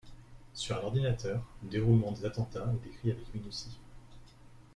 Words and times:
Sur 0.55 0.77
un 0.77 0.85
ordinateur, 0.85 1.43
le 1.61 1.69
déroulement 1.69 2.11
des 2.11 2.25
attentats 2.25 2.65
est 2.73 2.89
décrit 2.89 3.11
avec 3.11 3.35
minutie. 3.35 3.77